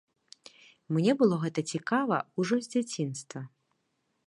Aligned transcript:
Мне 0.97 1.13
было 1.19 1.35
гэта 1.43 1.59
цікава 1.77 2.17
ўжо 2.43 2.55
з 2.67 2.73
дзяцінства. 2.75 3.45